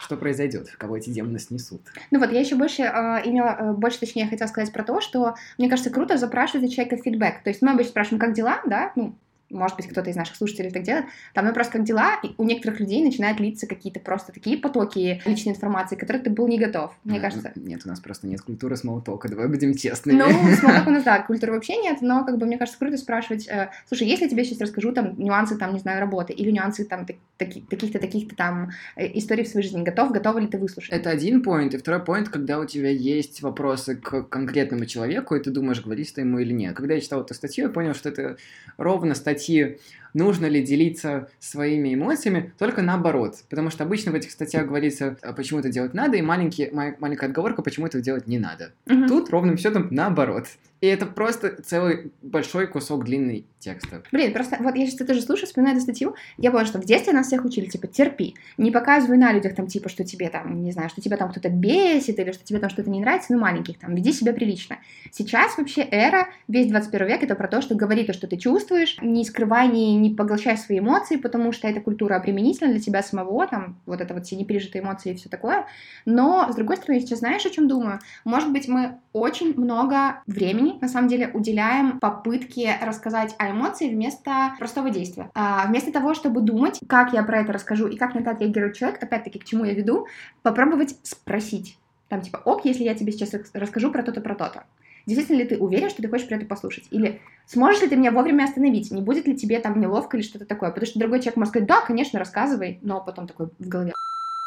Что 0.00 0.16
произойдет, 0.16 0.70
кого 0.76 0.96
эти 0.96 1.10
демоны 1.10 1.38
снесут. 1.38 1.80
Ну 2.10 2.18
вот, 2.18 2.32
я 2.32 2.40
еще 2.40 2.56
больше 2.56 2.82
э, 2.82 2.86
имела, 3.24 3.72
больше 3.72 4.00
точнее 4.00 4.26
хотела 4.26 4.48
сказать 4.48 4.72
про 4.72 4.82
то, 4.82 5.00
что 5.00 5.36
мне 5.58 5.70
кажется, 5.70 5.90
круто 5.90 6.18
запрашивать 6.18 6.68
у 6.68 6.72
человека 6.72 6.96
фидбэк. 6.96 7.42
То 7.42 7.50
есть 7.50 7.62
мы 7.62 7.70
обычно 7.70 7.90
спрашиваем, 7.90 8.20
как 8.20 8.34
дела, 8.34 8.60
да, 8.66 8.92
ну, 8.96 9.14
может 9.52 9.76
быть, 9.76 9.86
кто-то 9.86 10.10
из 10.10 10.16
наших 10.16 10.36
слушателей 10.36 10.70
так 10.70 10.82
делает, 10.82 11.04
там 11.34 11.46
вопрос, 11.46 11.68
как 11.68 11.84
дела, 11.84 12.14
и 12.22 12.28
у 12.38 12.44
некоторых 12.44 12.80
людей 12.80 13.04
начинают 13.04 13.38
литься 13.40 13.66
какие-то 13.66 14.00
просто 14.00 14.32
такие 14.32 14.56
потоки 14.58 15.22
личной 15.24 15.52
информации, 15.52 15.94
к 15.96 16.00
которой 16.00 16.18
ты 16.18 16.30
был 16.30 16.48
не 16.48 16.58
готов, 16.58 16.92
мне 17.04 17.18
А, 17.18 17.20
кажется. 17.20 17.52
Нет, 17.56 17.82
у 17.84 17.88
нас 17.88 18.00
просто 18.00 18.26
нет 18.26 18.40
культуры 18.40 18.76
смолтока, 18.76 19.28
давай 19.28 19.48
будем 19.48 19.74
честными. 19.74 20.16
Ну, 20.18 20.26
смолток 20.56 20.86
у 20.86 20.90
нас, 20.90 21.04
да, 21.04 21.22
культуры 21.22 21.52
вообще 21.52 21.76
нет, 21.76 21.98
но, 22.00 22.24
как 22.24 22.38
бы, 22.38 22.46
мне 22.46 22.58
кажется, 22.58 22.78
круто 22.78 22.96
спрашивать, 22.96 23.46
э, 23.48 23.70
слушай, 23.88 24.06
если 24.08 24.24
я 24.24 24.30
тебе 24.30 24.44
сейчас 24.44 24.60
расскажу 24.60 24.92
там 24.92 25.14
нюансы, 25.18 25.56
там, 25.56 25.72
не 25.74 25.80
знаю, 25.80 26.00
работы, 26.00 26.32
или 26.32 26.50
нюансы 26.50 26.84
там 26.84 27.06
так- 27.06 27.16
таки- 27.36 27.60
таких-то, 27.62 27.98
таких-то 27.98 28.34
там 28.36 28.70
э, 28.96 29.06
историй 29.18 29.44
в 29.44 29.48
своей 29.48 29.66
жизни, 29.66 29.82
готов, 29.82 30.12
готова 30.12 30.38
ли 30.38 30.46
ты 30.46 30.58
выслушать? 30.58 30.92
Это 30.92 31.10
один 31.10 31.42
поинт, 31.42 31.74
и 31.74 31.78
второй 31.78 32.04
поинт, 32.04 32.28
когда 32.28 32.58
у 32.58 32.64
тебя 32.64 32.88
есть 32.90 33.42
вопросы 33.42 33.96
к 33.96 34.22
конкретному 34.22 34.86
человеку, 34.86 35.34
и 35.34 35.40
ты 35.42 35.50
думаешь, 35.50 35.82
говорить 35.82 36.12
ты 36.14 36.22
ему 36.22 36.38
или 36.38 36.52
нет. 36.52 36.74
Когда 36.76 36.94
я 36.94 37.00
читал 37.00 37.20
эту 37.22 37.34
статью, 37.34 37.66
я 37.66 37.70
понял, 37.70 37.94
что 37.94 38.08
это 38.08 38.36
ровно 38.76 39.14
статьи 39.42 39.78
нужно 40.14 40.46
ли 40.46 40.62
делиться 40.62 41.28
своими 41.38 41.94
эмоциями, 41.94 42.52
только 42.58 42.82
наоборот. 42.82 43.36
Потому 43.48 43.70
что 43.70 43.84
обычно 43.84 44.12
в 44.12 44.14
этих 44.14 44.30
статьях 44.30 44.66
говорится, 44.66 45.16
а 45.22 45.32
почему 45.32 45.60
это 45.60 45.70
делать 45.70 45.94
надо, 45.94 46.16
и 46.16 46.22
маленький, 46.22 46.70
ма- 46.70 46.94
маленькая 46.98 47.26
отговорка, 47.26 47.62
почему 47.62 47.86
это 47.86 48.00
делать 48.00 48.26
не 48.26 48.38
надо. 48.38 48.72
Мгм. 48.86 49.08
Тут 49.08 49.30
ровным 49.30 49.56
счетом 49.58 49.88
наоборот. 49.90 50.46
И 50.80 50.86
это 50.88 51.06
просто 51.06 51.62
целый 51.62 52.10
большой 52.22 52.66
кусок 52.66 53.04
длинный 53.04 53.46
текста. 53.60 54.02
Блин, 54.10 54.32
просто 54.32 54.56
вот 54.58 54.74
я 54.74 54.84
сейчас 54.84 55.06
тоже 55.06 55.22
слушаю, 55.22 55.46
вспоминаю 55.46 55.76
эту 55.76 55.84
статью, 55.84 56.16
я 56.38 56.50
поняла, 56.50 56.66
что 56.66 56.80
в 56.80 56.84
детстве 56.84 57.12
нас 57.12 57.28
всех 57.28 57.44
учили, 57.44 57.66
типа, 57.66 57.86
терпи, 57.86 58.34
не 58.58 58.72
показывай 58.72 59.16
на 59.16 59.32
людях 59.32 59.54
там, 59.54 59.68
типа, 59.68 59.88
что 59.88 60.02
тебе 60.02 60.28
там, 60.28 60.64
не 60.64 60.72
знаю, 60.72 60.88
что 60.88 61.00
тебя 61.00 61.16
там 61.16 61.30
кто-то 61.30 61.50
бесит, 61.50 62.18
или 62.18 62.32
что 62.32 62.42
тебе 62.44 62.58
там 62.58 62.68
что-то 62.68 62.90
не 62.90 63.00
нравится, 63.00 63.32
ну, 63.32 63.38
маленьких, 63.38 63.78
там, 63.78 63.94
веди 63.94 64.12
себя 64.12 64.32
прилично. 64.32 64.78
Сейчас 65.12 65.56
вообще 65.56 65.82
эра, 65.82 66.26
весь 66.48 66.66
21 66.66 67.06
век, 67.06 67.22
это 67.22 67.36
про 67.36 67.46
то, 67.46 67.62
что 67.62 67.76
говори 67.76 68.02
то, 68.02 68.12
что 68.12 68.26
ты 68.26 68.36
чувствуешь, 68.36 68.98
не 69.00 69.24
скрывай, 69.24 69.68
не, 69.68 69.94
не 70.02 70.14
поглощай 70.14 70.56
свои 70.56 70.80
эмоции, 70.80 71.16
потому 71.16 71.52
что 71.52 71.68
эта 71.68 71.80
культура 71.80 72.16
обременительна 72.16 72.70
для 72.70 72.80
тебя 72.80 73.02
самого, 73.02 73.46
там, 73.46 73.76
вот 73.86 74.00
это 74.00 74.14
вот 74.14 74.26
все 74.26 74.36
непережитые 74.36 74.82
эмоции 74.82 75.12
и 75.12 75.16
все 75.16 75.28
такое. 75.28 75.66
Но, 76.04 76.48
с 76.50 76.54
другой 76.54 76.76
стороны, 76.76 77.00
сейчас 77.00 77.20
знаешь, 77.20 77.46
о 77.46 77.50
чем 77.50 77.68
думаю? 77.68 78.00
Может 78.24 78.52
быть, 78.52 78.68
мы 78.68 78.98
очень 79.12 79.58
много 79.58 80.22
времени, 80.26 80.78
на 80.80 80.88
самом 80.88 81.08
деле, 81.08 81.30
уделяем 81.32 82.00
попытке 82.00 82.76
рассказать 82.82 83.34
о 83.38 83.50
эмоции 83.50 83.88
вместо 83.88 84.54
простого 84.58 84.90
действия. 84.90 85.30
А, 85.34 85.66
вместо 85.66 85.92
того, 85.92 86.14
чтобы 86.14 86.40
думать, 86.40 86.80
как 86.86 87.12
я 87.12 87.22
про 87.22 87.40
это 87.40 87.52
расскажу 87.52 87.86
и 87.88 87.96
как 87.96 88.14
на 88.14 88.20
это 88.20 88.32
отреагирует 88.32 88.76
человек, 88.76 89.02
опять-таки, 89.02 89.38
к 89.38 89.44
чему 89.44 89.64
я 89.64 89.74
веду, 89.74 90.06
попробовать 90.42 90.96
спросить. 91.02 91.78
Там 92.08 92.20
типа, 92.20 92.42
ок, 92.44 92.64
если 92.64 92.84
я 92.84 92.94
тебе 92.94 93.12
сейчас 93.12 93.32
рас- 93.32 93.50
расскажу 93.54 93.90
про 93.90 94.02
то-то, 94.02 94.20
про 94.20 94.34
то-то. 94.34 94.64
Действительно 95.06 95.38
ли 95.38 95.44
ты 95.44 95.56
уверен, 95.58 95.90
что 95.90 96.02
ты 96.02 96.08
хочешь 96.08 96.28
про 96.28 96.36
это 96.36 96.46
послушать? 96.46 96.84
Или 96.90 97.20
сможешь 97.46 97.82
ли 97.82 97.88
ты 97.88 97.96
меня 97.96 98.12
вовремя 98.12 98.44
остановить? 98.44 98.90
Не 98.90 99.02
будет 99.02 99.26
ли 99.26 99.36
тебе 99.36 99.58
там 99.58 99.80
неловко 99.80 100.16
или 100.16 100.24
что-то 100.24 100.44
такое? 100.44 100.70
Потому 100.70 100.86
что 100.86 100.98
другой 100.98 101.20
человек 101.20 101.36
может 101.36 101.50
сказать, 101.50 101.68
да, 101.68 101.80
конечно, 101.80 102.18
рассказывай, 102.18 102.78
но 102.82 103.00
потом 103.00 103.26
такой 103.26 103.48
в 103.58 103.68
голове, 103.68 103.94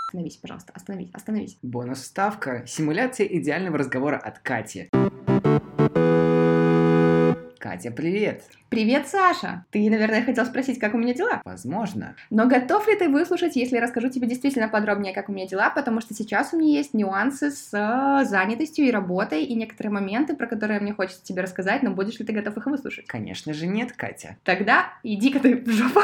остановись, 0.08 0.38
пожалуйста, 0.38 0.72
остановись, 0.74 1.10
остановись. 1.14 1.58
Бонус 1.62 2.00
вставка. 2.00 2.64
Симуляция 2.68 3.28
идеального 3.28 3.78
разговора 3.78 4.18
от 4.18 4.40
Кати. 4.40 4.90
Катя, 7.66 7.90
привет. 7.90 8.44
Привет, 8.70 9.08
Саша! 9.08 9.66
Ты, 9.72 9.90
наверное, 9.90 10.24
хотел 10.24 10.46
спросить, 10.46 10.78
как 10.78 10.94
у 10.94 11.00
меня 11.00 11.16
дела? 11.16 11.42
Возможно. 11.44 12.16
Но 12.30 12.46
готов 12.46 12.88
ли 12.88 12.96
ты 12.96 13.10
выслушать, 13.10 13.56
если 13.56 13.78
я 13.78 13.82
расскажу 13.82 14.10
тебе 14.10 14.28
действительно 14.28 14.68
подробнее, 14.68 15.16
как 15.16 15.30
у 15.30 15.32
меня 15.32 15.48
дела, 15.48 15.72
потому 15.72 16.00
что 16.00 16.14
сейчас 16.14 16.54
у 16.54 16.60
меня 16.60 16.78
есть 16.78 16.94
нюансы 16.94 17.50
с 17.50 17.74
э, 17.74 18.24
занятостью 18.26 18.86
и 18.86 18.92
работой, 18.92 19.46
и 19.46 19.56
некоторые 19.56 19.94
моменты, 19.94 20.36
про 20.36 20.46
которые 20.46 20.80
мне 20.80 20.94
хочется 20.94 21.24
тебе 21.24 21.42
рассказать, 21.42 21.82
но 21.82 21.90
будешь 21.90 22.20
ли 22.20 22.26
ты 22.28 22.34
готов 22.34 22.56
их 22.56 22.68
выслушать? 22.68 23.08
Конечно 23.08 23.52
же 23.52 23.66
нет, 23.66 23.94
Катя. 23.94 24.38
Тогда 24.44 24.94
иди-ка 25.02 25.40
ты 25.40 25.56
в 25.56 25.68
жопу. 25.72 26.02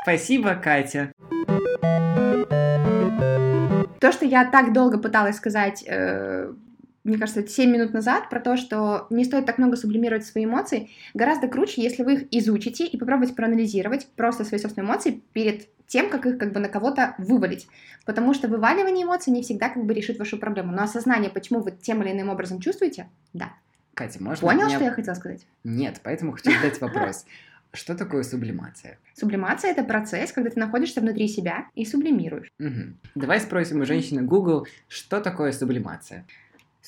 Спасибо, 0.00 0.54
Катя. 0.54 1.12
То, 4.00 4.10
что 4.10 4.24
я 4.24 4.46
так 4.46 4.72
долго 4.72 4.96
пыталась 4.96 5.36
сказать, 5.36 5.84
э, 5.86 6.50
мне 7.08 7.18
кажется, 7.18 7.46
7 7.46 7.70
минут 7.70 7.92
назад, 7.92 8.28
про 8.28 8.38
то, 8.38 8.56
что 8.56 9.06
не 9.10 9.24
стоит 9.24 9.46
так 9.46 9.58
много 9.58 9.76
сублимировать 9.76 10.26
свои 10.26 10.44
эмоции, 10.44 10.90
гораздо 11.14 11.48
круче, 11.48 11.82
если 11.82 12.02
вы 12.02 12.14
их 12.14 12.28
изучите 12.30 12.86
и 12.86 12.96
попробуете 12.98 13.34
проанализировать 13.34 14.06
просто 14.14 14.44
свои 14.44 14.60
собственные 14.60 14.88
эмоции 14.88 15.22
перед 15.32 15.68
тем, 15.86 16.10
как 16.10 16.26
их 16.26 16.38
как 16.38 16.52
бы 16.52 16.60
на 16.60 16.68
кого-то 16.68 17.14
вывалить. 17.16 17.66
Потому 18.04 18.34
что 18.34 18.46
вываливание 18.46 19.04
эмоций 19.04 19.32
не 19.32 19.42
всегда 19.42 19.70
как 19.70 19.84
бы 19.84 19.94
решит 19.94 20.18
вашу 20.18 20.38
проблему. 20.38 20.72
Но 20.72 20.82
осознание, 20.82 21.30
почему 21.30 21.60
вы 21.60 21.72
тем 21.72 22.02
или 22.02 22.12
иным 22.12 22.28
образом 22.28 22.60
чувствуете, 22.60 23.08
да. 23.32 23.52
Катя, 23.94 24.22
можно 24.22 24.46
Понял, 24.46 24.66
меня- 24.66 24.76
что 24.76 24.84
я 24.84 24.92
хотела 24.92 25.14
сказать? 25.14 25.46
Нет, 25.64 26.00
поэтому 26.04 26.32
хочу 26.32 26.52
задать 26.52 26.80
вопрос. 26.80 27.24
Что 27.72 27.94
такое 27.94 28.22
сублимация? 28.22 28.98
Сублимация— 29.14 29.70
это 29.72 29.84
процесс, 29.84 30.32
когда 30.32 30.50
ты 30.50 30.58
находишься 30.58 31.00
внутри 31.00 31.28
себя 31.28 31.66
и 31.74 31.84
сублимируешь. 31.84 32.48
Мгм. 32.58 32.98
Давай 33.14 33.40
спросим 33.40 33.80
у 33.80 33.84
женщины 33.84 34.22
Google, 34.22 34.66
что 34.88 35.20
такое 35.20 35.52
сублимация? 35.52 36.24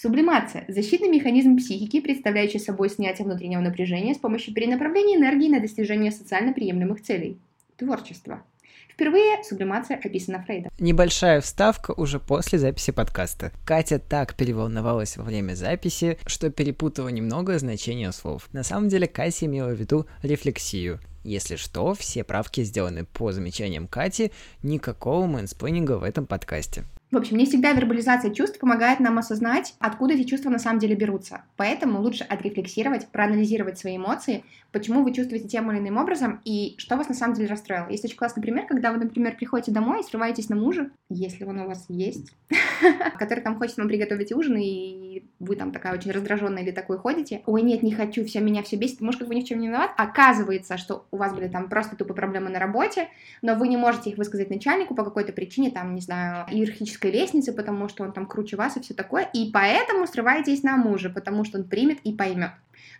Сублимация– 0.00 0.64
защитный 0.68 1.10
механизм 1.10 1.58
психики, 1.58 2.00
представляющий 2.00 2.58
собой 2.58 2.88
снятие 2.88 3.26
внутреннего 3.26 3.60
напряжения 3.60 4.14
с 4.14 4.18
помощью 4.18 4.54
перенаправления 4.54 5.18
энергии 5.18 5.50
на 5.50 5.60
достижение 5.60 6.10
социально 6.10 6.54
приемлемых 6.54 7.02
целей. 7.02 7.38
Творчество. 7.76 8.42
Впервые 8.88 9.44
сублимация 9.44 9.98
описана 9.98 10.42
Фрейдом. 10.42 10.72
Небольшая 10.78 11.42
вставка 11.42 11.90
уже 11.90 12.18
после 12.18 12.58
записи 12.58 12.92
подкаста. 12.92 13.52
Катя 13.66 13.98
так 13.98 14.36
переволновалась 14.36 15.18
во 15.18 15.22
время 15.22 15.52
записи, 15.52 16.16
что 16.24 16.48
перепутала 16.48 17.08
немного 17.08 17.58
значение 17.58 18.12
слов. 18.12 18.48
На 18.54 18.62
самом 18.62 18.88
деле 18.88 19.06
Катя 19.06 19.44
имела 19.44 19.68
в 19.68 19.78
виду 19.78 20.06
рефлексию. 20.22 20.98
Если 21.24 21.56
что, 21.56 21.92
все 21.92 22.24
правки 22.24 22.62
сделаны 22.62 23.04
по 23.04 23.32
замечаниям 23.32 23.86
Кати, 23.86 24.32
никакого 24.62 25.26
мэнсплейнинга 25.26 25.98
в 25.98 26.04
этом 26.04 26.24
подкасте. 26.24 26.84
В 27.10 27.16
общем, 27.16 27.38
не 27.38 27.46
всегда 27.46 27.72
вербализация 27.72 28.32
чувств 28.32 28.60
помогает 28.60 29.00
нам 29.00 29.18
осознать, 29.18 29.74
откуда 29.80 30.14
эти 30.14 30.22
чувства 30.22 30.48
на 30.48 30.60
самом 30.60 30.78
деле 30.78 30.94
берутся. 30.94 31.42
Поэтому 31.56 32.00
лучше 32.00 32.22
отрефлексировать, 32.22 33.08
проанализировать 33.08 33.78
свои 33.78 33.96
эмоции, 33.96 34.44
почему 34.70 35.02
вы 35.02 35.12
чувствуете 35.12 35.48
тем 35.48 35.72
или 35.72 35.80
иным 35.80 35.96
образом 35.96 36.40
и 36.44 36.76
что 36.78 36.96
вас 36.96 37.08
на 37.08 37.14
самом 37.14 37.34
деле 37.34 37.48
расстроило. 37.48 37.88
Есть 37.90 38.04
очень 38.04 38.16
классный 38.16 38.42
пример, 38.42 38.66
когда 38.66 38.92
вы, 38.92 38.98
например, 38.98 39.36
приходите 39.36 39.72
домой 39.72 40.00
и 40.00 40.04
срываетесь 40.04 40.50
на 40.50 40.56
мужа, 40.56 40.90
если 41.08 41.44
он 41.44 41.58
у 41.58 41.66
вас 41.66 41.84
есть, 41.88 42.32
который 43.18 43.42
там 43.42 43.58
хочет 43.58 43.78
вам 43.78 43.88
приготовить 43.88 44.30
ужин 44.30 44.56
и 44.56 45.09
вы 45.38 45.56
там 45.56 45.72
такая 45.72 45.94
очень 45.94 46.10
раздраженная 46.10 46.62
или 46.62 46.70
такой 46.70 46.98
ходите, 46.98 47.42
ой, 47.46 47.62
нет, 47.62 47.82
не 47.82 47.92
хочу, 47.92 48.24
все 48.24 48.40
меня 48.40 48.62
все 48.62 48.76
бесит, 48.76 49.00
может, 49.00 49.20
как 49.20 49.28
бы 49.28 49.34
ни 49.34 49.42
в 49.42 49.44
чем 49.44 49.60
не 49.60 49.68
виноват, 49.68 49.90
оказывается, 49.96 50.78
что 50.78 51.06
у 51.10 51.16
вас 51.16 51.32
были 51.32 51.48
там 51.48 51.68
просто 51.68 51.96
тупо 51.96 52.14
проблемы 52.14 52.50
на 52.50 52.58
работе, 52.58 53.08
но 53.42 53.54
вы 53.54 53.68
не 53.68 53.76
можете 53.76 54.10
их 54.10 54.18
высказать 54.18 54.50
начальнику 54.50 54.94
по 54.94 55.04
какой-то 55.04 55.32
причине, 55.32 55.70
там, 55.70 55.94
не 55.94 56.00
знаю, 56.00 56.46
иерархической 56.50 57.10
лестницы, 57.10 57.52
потому 57.52 57.88
что 57.88 58.04
он 58.04 58.12
там 58.12 58.26
круче 58.26 58.56
вас 58.56 58.76
и 58.76 58.80
все 58.80 58.94
такое, 58.94 59.28
и 59.32 59.50
поэтому 59.52 60.06
срываетесь 60.06 60.62
на 60.62 60.76
мужа, 60.76 61.10
потому 61.10 61.44
что 61.44 61.58
он 61.58 61.64
примет 61.64 61.98
и 62.04 62.12
поймет. 62.12 62.50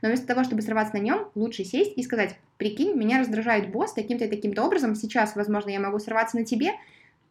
Но 0.02 0.08
вместо 0.08 0.26
того, 0.26 0.44
чтобы 0.44 0.62
срываться 0.62 0.96
на 0.96 1.00
нем, 1.00 1.28
лучше 1.34 1.64
сесть 1.64 1.92
и 1.96 2.02
сказать, 2.02 2.36
прикинь, 2.56 2.96
меня 2.96 3.20
раздражает 3.20 3.70
босс 3.70 3.92
таким-то 3.92 4.24
и 4.24 4.30
таким-то 4.30 4.62
образом, 4.64 4.94
сейчас, 4.94 5.36
возможно, 5.36 5.70
я 5.70 5.80
могу 5.80 5.98
срываться 5.98 6.36
на 6.36 6.44
тебе, 6.44 6.72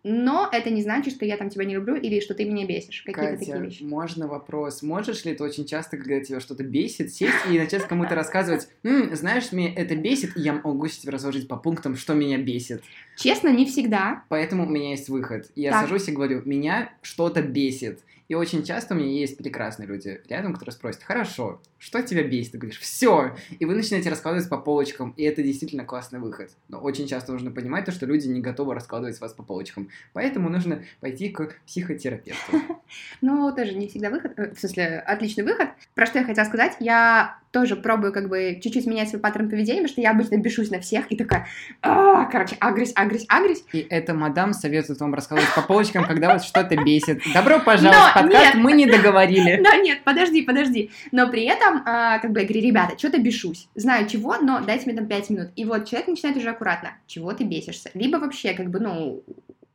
но 0.03 0.47
это 0.51 0.69
не 0.69 0.81
значит, 0.81 1.13
что 1.13 1.25
я 1.25 1.35
там 1.37 1.49
тебя 1.49 1.65
не 1.65 1.73
люблю 1.75 1.95
или 1.95 2.19
что 2.19 2.33
ты 2.33 2.45
меня 2.45 2.65
бесишь. 2.65 3.01
Какие-то 3.05 3.31
Катя, 3.31 3.39
такие 3.39 3.61
вещи. 3.61 3.83
можно 3.83 4.27
вопрос? 4.27 4.81
Можешь 4.81 5.25
ли 5.25 5.33
ты 5.33 5.43
очень 5.43 5.65
часто, 5.65 5.97
когда 5.97 6.19
тебя 6.21 6.39
что-то 6.39 6.63
бесит, 6.63 7.13
сесть 7.13 7.35
и 7.51 7.57
начать 7.59 7.83
кому-то 7.87 8.15
рассказывать, 8.15 8.67
«М, 8.83 9.15
знаешь, 9.15 9.51
меня 9.51 9.73
это 9.75 9.95
бесит, 9.95 10.37
и 10.37 10.41
я 10.41 10.53
могу 10.53 10.87
тебе 10.87 11.11
разложить 11.11 11.47
по 11.47 11.57
пунктам, 11.57 11.95
что 11.95 12.13
меня 12.13 12.37
бесит. 12.37 12.81
Честно, 13.17 13.49
не 13.49 13.65
всегда. 13.65 14.23
Поэтому 14.29 14.65
у 14.65 14.69
меня 14.69 14.91
есть 14.91 15.09
выход. 15.09 15.49
Я 15.55 15.71
Так. 15.71 15.81
сажусь 15.81 16.07
и 16.07 16.11
говорю, 16.11 16.41
меня 16.45 16.91
что-то 17.01 17.41
бесит. 17.41 17.99
И 18.29 18.35
очень 18.35 18.63
часто 18.63 18.93
у 18.93 18.97
меня 18.97 19.09
есть 19.09 19.37
прекрасные 19.37 19.87
люди 19.87 20.21
рядом, 20.29 20.53
которые 20.53 20.71
спросят, 20.71 21.01
хорошо, 21.01 21.59
что 21.79 22.01
тебя 22.03 22.23
бесит? 22.23 22.51
Ты 22.51 22.57
говоришь, 22.59 22.79
все. 22.79 23.35
И 23.57 23.65
вы 23.65 23.73
начинаете 23.73 24.11
раскладывать 24.11 24.47
по 24.47 24.57
полочкам, 24.57 25.15
и 25.17 25.23
это 25.23 25.41
действительно 25.41 25.83
классный 25.83 26.19
выход. 26.19 26.51
Но 26.67 26.79
очень 26.79 27.07
часто 27.07 27.31
нужно 27.31 27.49
понимать 27.49 27.85
то, 27.85 27.91
что 27.91 28.05
люди 28.05 28.27
не 28.27 28.39
готовы 28.39 28.75
раскладывать 28.75 29.19
вас 29.19 29.33
по 29.33 29.41
полочкам. 29.41 29.89
Поэтому 30.13 30.49
нужно 30.49 30.83
пойти 31.01 31.29
к 31.29 31.55
психотерапевту. 31.65 32.57
Ну, 33.21 33.53
тоже 33.55 33.75
не 33.75 33.87
всегда 33.87 34.09
выход, 34.09 34.33
э, 34.37 34.55
в 34.55 34.59
смысле, 34.59 34.97
отличный 34.99 35.43
выход. 35.43 35.69
Про 35.93 36.07
что 36.07 36.19
я 36.19 36.25
хотела 36.25 36.45
сказать, 36.45 36.75
я 36.79 37.39
тоже 37.51 37.75
пробую 37.75 38.13
как 38.13 38.29
бы 38.29 38.59
чуть-чуть 38.61 38.85
менять 38.85 39.09
свой 39.09 39.21
паттерн 39.21 39.49
поведения, 39.49 39.81
потому 39.81 39.89
что 39.93 40.01
я 40.01 40.11
обычно 40.11 40.37
бешусь 40.37 40.69
на 40.69 40.79
всех 40.79 41.11
и 41.11 41.15
такая, 41.15 41.47
«А, 41.81 42.25
короче, 42.25 42.55
агрись, 42.59 42.91
агрись, 42.95 43.25
агрись. 43.27 43.63
И 43.73 43.85
эта 43.89 44.13
мадам 44.13 44.53
советует 44.53 44.99
вам 44.99 45.13
раскладывать 45.13 45.53
по 45.55 45.61
полочкам, 45.61 46.05
когда 46.05 46.27
вас 46.33 46.45
что-то 46.45 46.75
бесит. 46.77 47.21
Добро 47.33 47.59
пожаловать 47.59 48.11
в 48.11 48.15
Но 48.15 48.21
подкаст, 48.21 48.55
нет. 48.55 48.63
мы 48.63 48.73
не 48.73 48.85
договорили. 48.85 49.59
Да, 49.69 49.75
нет, 49.77 49.99
подожди, 50.03 50.41
подожди. 50.41 50.89
Но 51.11 51.27
при 51.29 51.43
этом, 51.43 51.83
а, 51.85 52.19
как 52.19 52.31
бы, 52.31 52.39
я 52.41 52.45
говорю, 52.47 52.65
ребята, 52.65 52.97
что-то 52.97 53.19
бешусь. 53.19 53.67
Знаю 53.75 54.07
чего, 54.07 54.37
но 54.37 54.61
дайте 54.61 54.85
мне 54.85 54.95
там 54.95 55.05
5 55.07 55.29
минут. 55.29 55.49
И 55.55 55.65
вот 55.65 55.87
человек 55.87 56.07
начинает 56.07 56.37
уже 56.37 56.49
аккуратно. 56.49 56.91
Чего 57.07 57.33
ты 57.33 57.43
бесишься? 57.43 57.91
Либо 57.93 58.17
вообще, 58.17 58.53
как 58.53 58.69
бы, 58.69 58.79
ну, 58.79 59.23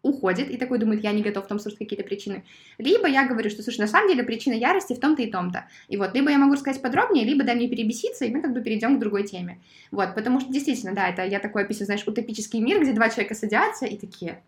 уходит 0.04 0.50
и 0.50 0.56
такой 0.56 0.78
думает, 0.78 1.02
я 1.02 1.12
не 1.12 1.22
готов 1.22 1.46
там 1.48 1.58
слушать 1.58 1.78
какие-то 1.78 2.04
причины. 2.04 2.44
Либо 2.78 3.08
я 3.08 3.26
говорю, 3.26 3.50
что, 3.50 3.62
слушай, 3.62 3.80
на 3.80 3.86
самом 3.86 4.08
деле 4.08 4.22
причина 4.22 4.54
ярости 4.54 4.92
в 4.92 5.00
том-то 5.00 5.22
и 5.22 5.30
том-то. 5.30 5.66
И 5.88 5.96
вот, 5.96 6.14
либо 6.14 6.30
я 6.30 6.38
могу 6.38 6.52
рассказать 6.52 6.82
подробнее, 6.82 7.24
либо 7.24 7.42
дай 7.42 7.56
мне 7.56 7.68
перебеситься, 7.68 8.24
и 8.24 8.30
мы 8.30 8.40
как 8.42 8.52
бы 8.52 8.60
перейдем 8.60 8.96
к 8.96 9.00
другой 9.00 9.24
теме. 9.24 9.58
Вот, 9.90 10.14
потому 10.14 10.40
что 10.40 10.52
действительно, 10.52 10.94
да, 10.94 11.08
это 11.08 11.24
я 11.24 11.40
такой 11.40 11.62
описываю, 11.62 11.86
знаешь, 11.86 12.06
утопический 12.06 12.60
мир, 12.60 12.80
где 12.82 12.92
два 12.92 13.08
человека 13.08 13.34
садятся 13.34 13.86
и 13.86 13.96
такие, 13.96 14.42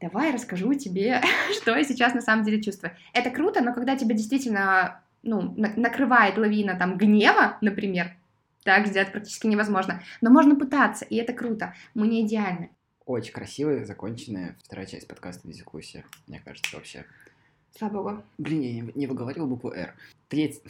давай 0.00 0.32
расскажу 0.32 0.72
тебе, 0.74 1.20
что 1.60 1.76
я 1.76 1.84
сейчас 1.84 2.14
на 2.14 2.22
самом 2.22 2.44
деле 2.44 2.62
чувствую. 2.62 2.92
Это 3.12 3.30
круто, 3.30 3.60
но 3.62 3.74
когда 3.74 3.96
тебя 3.96 4.14
действительно 4.14 5.02
ну, 5.22 5.54
на- 5.56 5.74
накрывает 5.76 6.38
лавина 6.38 6.76
там 6.76 6.96
гнева, 6.96 7.58
например, 7.60 8.12
так 8.64 8.86
сделать 8.86 9.12
практически 9.12 9.46
невозможно. 9.46 10.02
Но 10.20 10.30
можно 10.30 10.54
пытаться, 10.54 11.04
и 11.04 11.16
это 11.16 11.32
круто. 11.32 11.74
Мы 11.94 12.06
не 12.06 12.26
идеальны. 12.26 12.70
Очень 13.08 13.32
красивая, 13.32 13.84
законченная 13.86 14.54
вторая 14.62 14.86
часть 14.86 15.08
подкаста 15.08 15.48
«Дискуссия», 15.48 16.04
мне 16.26 16.42
кажется, 16.44 16.76
вообще. 16.76 17.06
Слава 17.74 17.92
богу. 17.94 18.22
Блин, 18.36 18.60
я 18.60 18.70
не, 18.70 18.92
не 18.94 19.06
выговорил 19.06 19.46
букву 19.46 19.72
«Р». 19.72 19.94
Треть... 20.28 20.60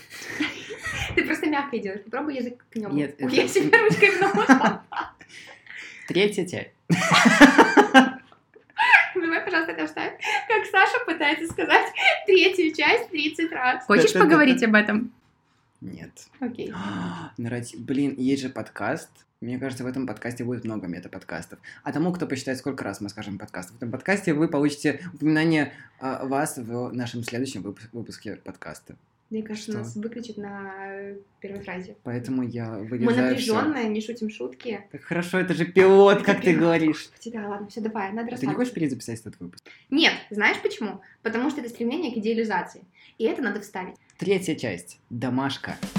Ты 1.16 1.24
просто 1.24 1.48
мягко 1.48 1.80
делаешь. 1.80 2.04
Попробуй 2.04 2.36
язык 2.36 2.64
к 2.70 2.76
нему. 2.76 2.94
Нет, 2.94 3.16
я 3.18 3.48
себе 3.48 3.76
ручкой 3.76 4.10
в 4.16 4.20
нос. 4.20 4.46
Третья 6.06 6.46
часть. 6.46 6.70
Давай, 9.16 9.40
пожалуйста, 9.44 9.72
это 9.72 9.88
вставь. 9.88 10.12
Как 10.46 10.64
Саша 10.70 11.04
пытается 11.06 11.52
сказать 11.52 11.92
третью 12.26 12.72
часть 12.72 13.08
30 13.10 13.50
раз. 13.50 13.84
Хочешь 13.84 14.12
поговорить 14.12 14.62
об 14.62 14.76
этом? 14.76 15.12
Нет. 15.80 16.12
Окей. 16.38 16.72
Нарратив. 17.36 17.80
Блин, 17.80 18.14
есть 18.16 18.42
же 18.42 18.48
подкаст. 18.48 19.10
Мне 19.40 19.58
кажется, 19.60 19.84
в 19.84 19.86
этом 19.86 20.04
подкасте 20.06 20.42
будет 20.42 20.64
много 20.64 20.88
мета-подкастов. 20.88 21.60
А 21.84 21.92
тому, 21.92 22.12
кто 22.12 22.26
посчитает, 22.26 22.58
сколько 22.58 22.82
раз 22.82 23.00
мы 23.00 23.08
скажем 23.08 23.38
подкаст 23.38 23.70
в 23.70 23.76
этом 23.76 23.92
подкасте, 23.92 24.34
вы 24.34 24.48
получите 24.48 25.00
упоминание 25.14 25.72
а, 26.00 26.26
вас 26.26 26.56
в 26.58 26.90
нашем 26.92 27.22
следующем 27.22 27.62
выпу- 27.62 27.78
выпуске 27.92 28.34
подкаста. 28.34 28.96
Мне 29.30 29.42
кажется, 29.44 29.70
Что? 29.72 29.80
нас 29.80 29.94
выключат 29.94 30.38
на 30.38 30.72
первой 31.38 31.60
фразе. 31.60 31.94
Поэтому 32.02 32.42
я 32.42 32.70
Мы 32.70 32.84
вырезаю 32.86 33.36
всё. 33.36 33.54
напряженные, 33.54 33.88
не 33.90 34.00
шутим 34.00 34.28
шутки. 34.30 34.82
Так 34.90 35.02
хорошо, 35.02 35.38
это 35.38 35.54
же 35.54 35.66
пилот, 35.66 36.22
как 36.24 36.40
ты 36.40 36.56
говоришь. 36.56 37.08
Да, 37.26 37.46
ладно, 37.46 37.68
все, 37.68 37.80
давай, 37.80 38.08
надо 38.10 38.22
Ты 38.22 38.24
не 38.24 38.30
расслабиться. 38.32 38.56
хочешь 38.56 38.72
перезаписать 38.74 39.20
этот 39.20 39.38
выпуск? 39.38 39.64
Нет, 39.90 40.14
знаешь 40.30 40.56
почему? 40.62 41.00
Потому 41.22 41.50
что 41.50 41.60
это 41.60 41.68
стремление 41.68 42.12
к 42.12 42.16
идеализации. 42.16 42.82
И 43.18 43.24
это 43.24 43.42
надо 43.42 43.60
вставить. 43.60 43.94
Третья 44.16 44.56
часть. 44.56 44.98
Домашка. 45.10 45.76
Домашка, 45.76 45.97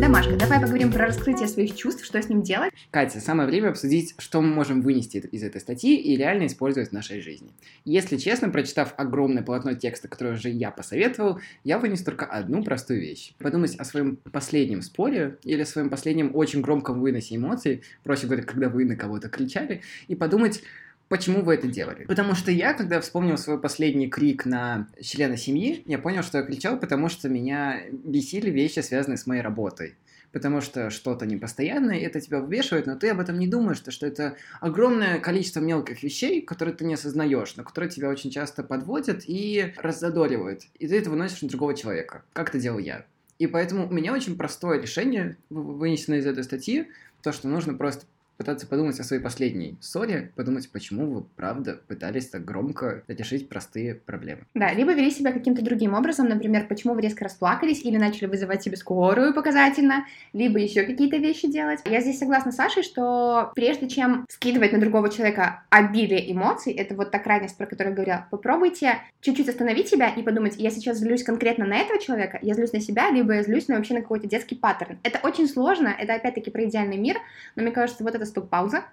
давай 0.00 0.60
поговорим 0.60 0.90
про 0.90 1.06
раскрытие 1.06 1.46
своих 1.46 1.76
чувств, 1.76 2.06
что 2.06 2.20
с 2.22 2.28
ним 2.28 2.42
делать. 2.42 2.72
Катя, 2.90 3.20
самое 3.20 3.46
время 3.46 3.68
обсудить, 3.68 4.14
что 4.16 4.40
мы 4.40 4.48
можем 4.48 4.80
вынести 4.80 5.18
из 5.18 5.42
этой 5.42 5.60
статьи 5.60 5.94
и 5.94 6.16
реально 6.16 6.46
использовать 6.46 6.88
в 6.88 6.92
нашей 6.92 7.20
жизни. 7.20 7.50
Если 7.84 8.16
честно, 8.16 8.48
прочитав 8.48 8.94
огромное 8.96 9.42
полотно 9.42 9.74
текста, 9.74 10.08
которое 10.08 10.34
уже 10.34 10.48
я 10.48 10.70
посоветовал, 10.70 11.38
я 11.64 11.78
вынес 11.78 12.02
только 12.02 12.24
одну 12.24 12.64
простую 12.64 13.00
вещь. 13.00 13.34
Подумать 13.38 13.76
о 13.76 13.84
своем 13.84 14.16
последнем 14.16 14.80
споре 14.80 15.36
или 15.44 15.60
о 15.60 15.66
своем 15.66 15.90
последнем 15.90 16.34
очень 16.34 16.62
громком 16.62 17.00
выносе 17.00 17.36
эмоций, 17.36 17.82
проще 18.02 18.26
говоря, 18.26 18.42
когда 18.42 18.70
вы 18.70 18.86
на 18.86 18.96
кого-то 18.96 19.28
кричали, 19.28 19.82
и 20.08 20.14
подумать, 20.14 20.62
Почему 21.10 21.42
вы 21.42 21.54
это 21.54 21.66
делали? 21.66 22.04
Потому 22.04 22.36
что 22.36 22.52
я, 22.52 22.72
когда 22.72 23.00
вспомнил 23.00 23.36
свой 23.36 23.60
последний 23.60 24.08
крик 24.08 24.46
на 24.46 24.86
члена 25.02 25.36
семьи, 25.36 25.82
я 25.86 25.98
понял, 25.98 26.22
что 26.22 26.38
я 26.38 26.44
кричал, 26.44 26.78
потому 26.78 27.08
что 27.08 27.28
меня 27.28 27.80
бесили 27.90 28.48
вещи, 28.48 28.78
связанные 28.78 29.18
с 29.18 29.26
моей 29.26 29.42
работой 29.42 29.96
потому 30.32 30.60
что 30.60 30.90
что-то 30.90 31.26
непостоянное, 31.26 31.98
это 31.98 32.20
тебя 32.20 32.38
выбешивает, 32.38 32.86
но 32.86 32.94
ты 32.94 33.08
об 33.08 33.18
этом 33.18 33.40
не 33.40 33.48
думаешь, 33.48 33.80
то 33.80 33.90
что 33.90 34.06
это 34.06 34.36
огромное 34.60 35.18
количество 35.18 35.58
мелких 35.58 36.04
вещей, 36.04 36.40
которые 36.40 36.72
ты 36.72 36.84
не 36.84 36.94
осознаешь, 36.94 37.56
но 37.56 37.64
которые 37.64 37.90
тебя 37.90 38.08
очень 38.08 38.30
часто 38.30 38.62
подводят 38.62 39.24
и 39.26 39.74
раззадоривают, 39.76 40.62
и 40.78 40.86
ты 40.86 40.96
это 40.96 41.10
выносишь 41.10 41.42
на 41.42 41.48
другого 41.48 41.74
человека, 41.74 42.22
как 42.32 42.50
это 42.50 42.60
делал 42.60 42.78
я. 42.78 43.04
И 43.40 43.48
поэтому 43.48 43.88
у 43.88 43.92
меня 43.92 44.12
очень 44.12 44.36
простое 44.36 44.80
решение, 44.80 45.36
вы- 45.48 45.74
вынесено 45.76 46.14
из 46.14 46.26
этой 46.26 46.44
статьи, 46.44 46.86
то, 47.22 47.32
что 47.32 47.48
нужно 47.48 47.74
просто 47.74 48.06
пытаться 48.40 48.66
подумать 48.66 48.98
о 48.98 49.04
своей 49.04 49.20
последней 49.20 49.76
ссоре, 49.82 50.32
подумать, 50.34 50.72
почему 50.72 51.12
вы, 51.12 51.24
правда, 51.36 51.78
пытались 51.86 52.30
так 52.30 52.42
громко 52.42 53.02
решить 53.06 53.50
простые 53.50 53.94
проблемы. 53.94 54.46
Да, 54.54 54.72
либо 54.72 54.94
вели 54.94 55.10
себя 55.10 55.30
каким-то 55.30 55.62
другим 55.62 55.92
образом, 55.92 56.26
например, 56.26 56.66
почему 56.66 56.94
вы 56.94 57.02
резко 57.02 57.24
расплакались 57.24 57.84
или 57.84 57.98
начали 57.98 58.24
вызывать 58.24 58.62
себе 58.62 58.78
скорую 58.78 59.34
показательно, 59.34 60.06
либо 60.32 60.58
еще 60.58 60.84
какие-то 60.84 61.18
вещи 61.18 61.52
делать. 61.52 61.80
Я 61.84 62.00
здесь 62.00 62.18
согласна 62.18 62.50
с 62.50 62.56
Сашей, 62.56 62.82
что 62.82 63.52
прежде 63.54 63.90
чем 63.90 64.24
скидывать 64.30 64.72
на 64.72 64.80
другого 64.80 65.10
человека 65.10 65.64
обилие 65.68 66.32
эмоций, 66.32 66.72
это 66.72 66.94
вот 66.94 67.10
та 67.10 67.18
крайность, 67.18 67.58
про 67.58 67.66
которую 67.66 67.90
я 67.90 67.94
говорила, 67.94 68.26
попробуйте 68.30 69.02
чуть-чуть 69.20 69.50
остановить 69.50 69.88
себя 69.88 70.08
и 70.08 70.22
подумать, 70.22 70.54
я 70.56 70.70
сейчас 70.70 70.96
злюсь 70.96 71.24
конкретно 71.24 71.66
на 71.66 71.76
этого 71.76 72.00
человека, 72.00 72.38
я 72.40 72.54
злюсь 72.54 72.72
на 72.72 72.80
себя, 72.80 73.10
либо 73.10 73.34
я 73.34 73.42
злюсь 73.42 73.68
на 73.68 73.76
вообще 73.76 73.92
на 73.92 74.00
какой-то 74.00 74.26
детский 74.26 74.54
паттерн. 74.54 74.98
Это 75.02 75.20
очень 75.22 75.46
сложно, 75.46 75.88
это 75.88 76.14
опять-таки 76.14 76.50
про 76.50 76.64
идеальный 76.64 76.96
мир, 76.96 77.18
но 77.54 77.62
мне 77.62 77.70
кажется, 77.70 78.02
вот 78.02 78.14
эта 78.14 78.29
стоп-пауза, 78.30 78.84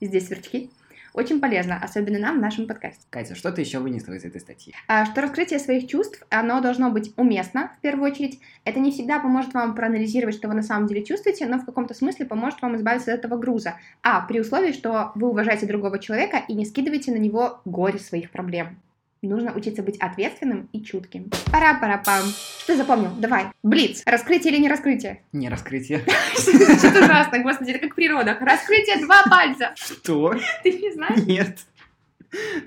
здесь 0.00 0.26
сверчки, 0.26 0.70
очень 1.18 1.40
полезно, 1.40 1.80
особенно 1.82 2.18
нам 2.18 2.38
в 2.38 2.40
нашем 2.40 2.68
подкасте. 2.68 3.04
Катя, 3.10 3.34
что 3.34 3.50
ты 3.50 3.62
еще 3.62 3.80
вынесла 3.80 4.12
из 4.12 4.24
этой 4.24 4.40
статьи? 4.40 4.72
А, 4.86 5.04
что 5.04 5.20
раскрытие 5.20 5.58
своих 5.58 5.88
чувств, 5.88 6.24
оно 6.30 6.60
должно 6.60 6.90
быть 6.90 7.12
уместно, 7.16 7.72
в 7.78 7.80
первую 7.80 8.12
очередь. 8.12 8.38
Это 8.64 8.78
не 8.78 8.92
всегда 8.92 9.18
поможет 9.18 9.52
вам 9.52 9.74
проанализировать, 9.74 10.36
что 10.36 10.46
вы 10.46 10.54
на 10.54 10.62
самом 10.62 10.86
деле 10.86 11.04
чувствуете, 11.04 11.46
но 11.46 11.58
в 11.58 11.64
каком-то 11.64 11.92
смысле 11.92 12.26
поможет 12.26 12.62
вам 12.62 12.76
избавиться 12.76 13.12
от 13.12 13.18
этого 13.18 13.36
груза. 13.36 13.74
А, 14.02 14.20
при 14.20 14.38
условии, 14.40 14.70
что 14.70 15.10
вы 15.16 15.30
уважаете 15.30 15.66
другого 15.66 15.98
человека 15.98 16.42
и 16.46 16.54
не 16.54 16.64
скидываете 16.64 17.10
на 17.10 17.18
него 17.18 17.62
горе 17.64 17.98
своих 17.98 18.30
проблем. 18.30 18.76
Нужно 19.20 19.52
учиться 19.52 19.82
быть 19.82 19.96
ответственным 19.98 20.68
и 20.72 20.82
чутким. 20.82 21.28
Пара-пара-пам. 21.50 22.22
Что 22.62 22.76
запомнил? 22.76 23.10
Давай. 23.18 23.46
Блиц. 23.64 24.02
Раскрытие 24.06 24.52
или 24.52 24.60
не 24.62 24.68
раскрытие? 24.68 25.22
Не 25.32 25.48
раскрытие. 25.48 26.04
Что 26.36 27.04
ужасно, 27.04 27.40
господи, 27.40 27.70
это 27.72 27.80
как 27.80 27.92
в 27.92 27.94
природах. 27.96 28.40
Раскрытие 28.40 29.04
два 29.04 29.24
пальца. 29.24 29.72
Что? 29.76 30.34
Ты 30.62 30.72
не 30.78 30.92
знаешь? 30.92 31.26
Нет. 31.26 31.58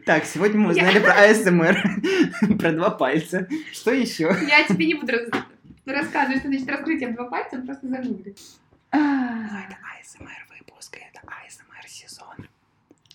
Так, 0.05 0.25
сегодня 0.25 0.59
мы 0.59 0.71
узнали 0.71 0.99
про 0.99 1.13
АСМР, 1.29 2.57
про 2.59 2.71
два 2.73 2.89
пальца. 2.89 3.47
Что 3.71 3.91
еще? 3.91 4.35
Я 4.49 4.63
тебе 4.67 4.87
не 4.87 4.95
буду 4.95 5.13
рас- 5.13 5.29
рассказывать, 5.85 6.39
что 6.39 6.47
значит 6.49 6.67
раскрытие 6.67 7.09
два 7.11 7.25
пальца, 7.25 7.61
просто 7.61 7.87
загугли. 7.87 8.35
А, 8.91 8.97
Это 8.97 9.77
АСМР 10.01 10.47
выпуск, 10.57 10.97
это 10.97 11.21
АСМР 11.27 11.87
сезон. 11.87 12.47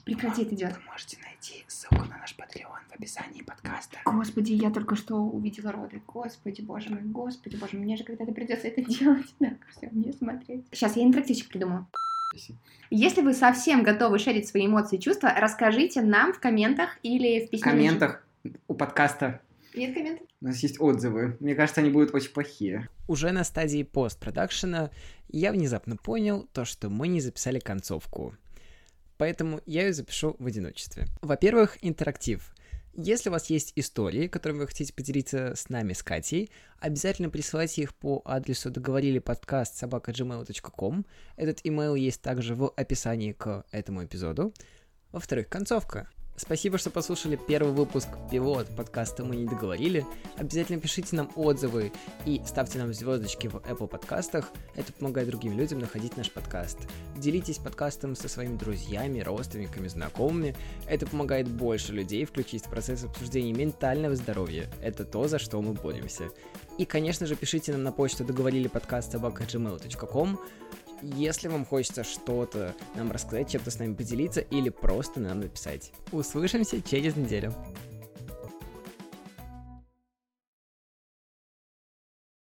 Прекрати, 0.06 0.42
это 0.42 0.54
делать. 0.54 0.76
Вы 0.76 0.82
можете 0.90 1.18
найти 1.22 1.64
ссылку 1.76 2.04
на 2.08 2.16
наш 2.18 2.34
Patreon 2.38 2.80
в 2.90 2.94
описании 2.94 3.42
подкаста. 3.42 3.98
Господи, 4.06 4.52
я 4.52 4.70
только 4.70 4.96
что 4.96 5.16
увидела 5.16 5.72
роды. 5.72 6.00
Господи, 6.06 6.62
боже 6.62 6.88
мой, 6.90 7.02
господи, 7.02 7.56
боже 7.56 7.76
мой, 7.76 7.84
мне 7.84 7.96
же 7.96 8.04
когда-то 8.04 8.32
придется 8.32 8.68
это 8.68 8.80
делать. 8.98 9.26
Так, 9.38 9.58
все, 9.76 9.88
не 9.92 10.12
смотреть. 10.12 10.64
Сейчас 10.72 10.96
я 10.96 11.02
интерактивчик 11.04 11.48
придумаю. 11.48 11.86
Если 12.90 13.20
вы 13.22 13.34
совсем 13.34 13.82
готовы 13.82 14.18
шерить 14.18 14.48
свои 14.48 14.66
эмоции 14.66 14.96
и 14.96 15.00
чувства, 15.00 15.32
расскажите 15.36 16.02
нам 16.02 16.32
в 16.32 16.40
комментах 16.40 16.98
или 17.02 17.44
в 17.44 17.48
В 17.48 17.50
письме. 17.50 17.70
комментах 17.70 18.26
у 18.68 18.74
подкаста 18.74 19.40
Нет 19.74 19.94
комментов? 19.94 20.26
у 20.40 20.46
нас 20.46 20.58
есть 20.62 20.80
отзывы. 20.80 21.36
Мне 21.40 21.54
кажется, 21.54 21.80
они 21.82 21.90
будут 21.90 22.14
очень 22.14 22.30
плохие. 22.32 22.88
Уже 23.08 23.32
на 23.32 23.44
стадии 23.44 23.82
постпродакшена 23.84 24.90
я 25.28 25.52
внезапно 25.52 25.96
понял 25.96 26.48
то, 26.52 26.64
что 26.64 26.88
мы 26.90 27.08
не 27.08 27.20
записали 27.20 27.58
концовку. 27.58 28.34
Поэтому 29.18 29.60
я 29.66 29.86
ее 29.86 29.92
запишу 29.92 30.36
в 30.38 30.46
одиночестве. 30.46 31.06
Во-первых, 31.22 31.78
интерактив. 31.82 32.52
Если 32.98 33.28
у 33.28 33.32
вас 33.32 33.50
есть 33.50 33.74
истории, 33.76 34.26
которыми 34.26 34.60
вы 34.60 34.68
хотите 34.68 34.92
поделиться 34.94 35.52
с 35.54 35.68
нами, 35.68 35.92
с 35.92 36.02
Катей, 36.02 36.50
обязательно 36.80 37.28
присылайте 37.28 37.82
их 37.82 37.94
по 37.94 38.22
адресу 38.24 38.70
договорили 38.70 39.18
подкаст 39.18 39.76
собака.gmail.com. 39.76 41.04
Этот 41.36 41.60
имейл 41.64 41.94
есть 41.94 42.22
также 42.22 42.54
в 42.54 42.68
описании 42.70 43.32
к 43.32 43.66
этому 43.70 44.02
эпизоду. 44.04 44.54
Во-вторых, 45.12 45.48
концовка. 45.48 46.08
Спасибо, 46.38 46.76
что 46.76 46.90
послушали 46.90 47.36
первый 47.36 47.72
выпуск 47.72 48.08
пилот 48.30 48.68
подкаста 48.76 49.24
«Мы 49.24 49.36
не 49.36 49.46
договорили». 49.46 50.04
Обязательно 50.36 50.78
пишите 50.78 51.16
нам 51.16 51.30
отзывы 51.34 51.92
и 52.26 52.42
ставьте 52.46 52.78
нам 52.78 52.92
звездочки 52.92 53.46
в 53.46 53.56
Apple 53.56 53.88
подкастах. 53.88 54.50
Это 54.74 54.92
помогает 54.92 55.28
другим 55.28 55.56
людям 55.56 55.78
находить 55.78 56.18
наш 56.18 56.30
подкаст. 56.30 56.78
Делитесь 57.16 57.56
подкастом 57.56 58.14
со 58.14 58.28
своими 58.28 58.58
друзьями, 58.58 59.20
родственниками, 59.20 59.88
знакомыми. 59.88 60.54
Это 60.86 61.06
помогает 61.06 61.48
больше 61.48 61.94
людей 61.94 62.26
включить 62.26 62.66
в 62.66 62.70
процесс 62.70 63.04
обсуждения 63.04 63.54
ментального 63.54 64.14
здоровья. 64.14 64.70
Это 64.82 65.06
то, 65.06 65.28
за 65.28 65.38
что 65.38 65.62
мы 65.62 65.72
боремся. 65.72 66.28
И, 66.76 66.84
конечно 66.84 67.26
же, 67.26 67.34
пишите 67.34 67.72
нам 67.72 67.82
на 67.82 67.92
почту 67.92 68.24
договорили 68.24 68.68
подкаст 68.68 69.12
собака.gmail.com 69.12 70.38
если 71.02 71.48
вам 71.48 71.64
хочется 71.64 72.04
что-то 72.04 72.74
нам 72.94 73.10
рассказать, 73.10 73.50
чем-то 73.50 73.70
с 73.70 73.78
нами 73.78 73.94
поделиться 73.94 74.40
или 74.40 74.68
просто 74.68 75.20
нам 75.20 75.40
написать. 75.40 75.92
Услышимся 76.12 76.80
через 76.82 77.16
неделю. 77.16 77.54